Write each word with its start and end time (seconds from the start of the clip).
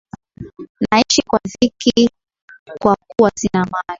Naishi 0.91 1.21
kwa 1.21 1.39
dhiki 1.47 2.09
kwa 2.79 2.95
kuwa 3.07 3.31
sina 3.35 3.59
mali. 3.65 3.87